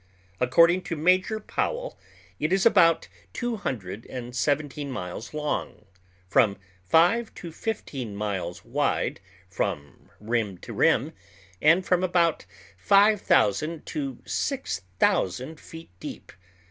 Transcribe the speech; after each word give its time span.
According 0.39 0.81
to 0.85 0.95
Major 0.95 1.39
Powell, 1.39 1.95
it 2.39 2.51
is 2.51 2.65
about 2.65 3.07
two 3.33 3.57
hundred 3.57 4.07
and 4.07 4.35
seventeen 4.35 4.89
miles 4.91 5.31
long, 5.31 5.85
from 6.27 6.57
five 6.83 7.31
to 7.35 7.51
fifteen 7.51 8.15
miles 8.15 8.65
wide 8.65 9.19
from 9.47 10.09
rim 10.19 10.57
to 10.57 10.73
rim, 10.73 11.13
and 11.61 11.85
from 11.85 12.03
about 12.03 12.47
five 12.75 13.21
thousand 13.21 13.85
to 13.85 14.17
six 14.25 14.81
thousand 14.97 15.59
feet 15.59 15.91
deep. 15.99 16.31